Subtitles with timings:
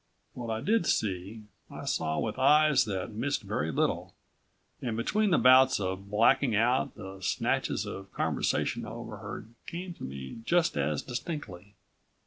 [0.33, 4.15] What I did see, I saw with eyes that missed very little.
[4.81, 10.03] And between the bouts of blacking out the snatches of conversation I overheard came to
[10.03, 11.75] me just as distinctly.